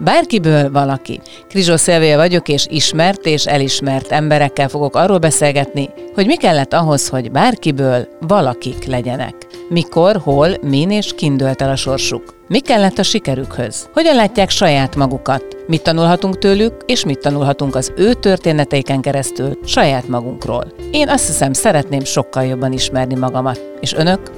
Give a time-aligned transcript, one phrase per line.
[0.00, 1.20] Bárkiből valaki.
[1.48, 7.08] Krizsó Szilvia vagyok, és ismert és elismert emberekkel fogok arról beszélgetni, hogy mi kellett ahhoz,
[7.08, 9.34] hogy bárkiből valakik legyenek.
[9.68, 12.36] Mikor, hol, min és kindőlt el a sorsuk.
[12.48, 13.88] Mi kellett a sikerükhöz?
[13.92, 15.44] Hogyan látják saját magukat?
[15.66, 20.72] Mit tanulhatunk tőlük, és mit tanulhatunk az ő történeteiken keresztül saját magunkról?
[20.90, 23.60] Én azt hiszem, szeretném sokkal jobban ismerni magamat.
[23.80, 24.37] És önök?